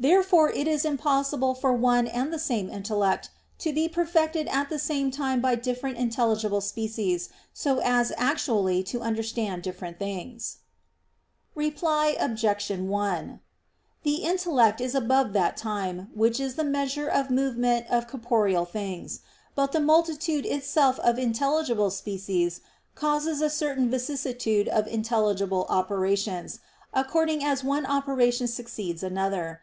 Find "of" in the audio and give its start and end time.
17.08-17.26, 17.90-18.06, 21.00-21.18, 24.68-24.86